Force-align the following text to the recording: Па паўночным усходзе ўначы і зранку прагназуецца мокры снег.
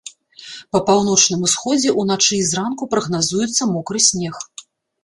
Па 0.75 0.79
паўночным 0.87 1.45
усходзе 1.49 1.95
ўначы 2.01 2.33
і 2.41 2.43
зранку 2.53 2.83
прагназуецца 2.95 3.73
мокры 3.77 4.05
снег. 4.09 4.35